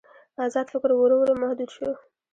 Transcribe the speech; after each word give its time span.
ازاد 0.45 0.67
فکر 0.73 0.91
ورو 0.95 1.15
ورو 1.21 1.33
محدود 1.41 1.69
شو. 1.75 1.89